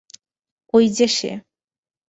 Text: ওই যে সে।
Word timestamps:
ওই 0.73 0.85
যে 0.89 1.07
সে। 1.07 1.31